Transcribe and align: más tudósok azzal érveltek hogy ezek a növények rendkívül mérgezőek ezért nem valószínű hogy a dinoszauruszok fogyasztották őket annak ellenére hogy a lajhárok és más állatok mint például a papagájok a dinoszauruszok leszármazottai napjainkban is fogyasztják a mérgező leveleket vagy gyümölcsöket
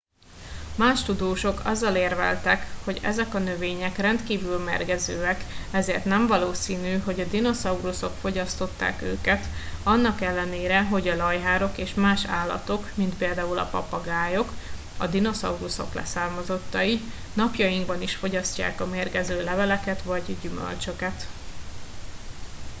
más 0.77 1.03
tudósok 1.03 1.65
azzal 1.65 1.95
érveltek 1.95 2.65
hogy 2.83 2.99
ezek 3.03 3.33
a 3.33 3.39
növények 3.39 3.97
rendkívül 3.97 4.57
mérgezőek 4.63 5.43
ezért 5.71 6.05
nem 6.05 6.27
valószínű 6.27 6.97
hogy 6.97 7.19
a 7.19 7.25
dinoszauruszok 7.27 8.13
fogyasztották 8.21 9.01
őket 9.01 9.45
annak 9.83 10.21
ellenére 10.21 10.83
hogy 10.83 11.07
a 11.07 11.15
lajhárok 11.15 11.77
és 11.77 11.93
más 11.93 12.25
állatok 12.25 12.87
mint 12.95 13.15
például 13.15 13.57
a 13.59 13.65
papagájok 13.69 14.51
a 14.97 15.07
dinoszauruszok 15.07 15.93
leszármazottai 15.93 16.99
napjainkban 17.33 18.01
is 18.01 18.15
fogyasztják 18.15 18.81
a 18.81 18.85
mérgező 18.85 19.43
leveleket 19.43 20.01
vagy 20.01 20.35
gyümölcsöket 20.41 21.27